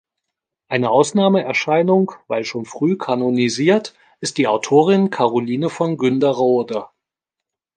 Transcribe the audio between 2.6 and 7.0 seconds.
früh kanonisiert, ist die Autorin Karoline von Günderrode.